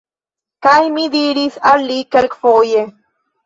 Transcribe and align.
Kaj 0.67 0.79
mi 0.95 1.03
diris 1.17 1.61
al 1.75 1.87
li 1.93 2.01
kelkfoje: 2.19 2.87